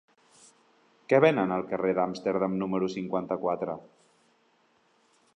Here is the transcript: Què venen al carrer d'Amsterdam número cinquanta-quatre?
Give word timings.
Què 1.11 1.17
venen 1.25 1.51
al 1.57 1.65
carrer 1.73 1.91
d'Amsterdam 1.99 2.55
número 2.61 2.89
cinquanta-quatre? 2.93 3.77